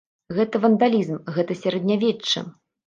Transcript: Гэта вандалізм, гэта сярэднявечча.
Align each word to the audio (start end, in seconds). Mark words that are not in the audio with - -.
Гэта 0.37 0.61
вандалізм, 0.63 1.21
гэта 1.39 1.61
сярэднявечча. 1.63 2.49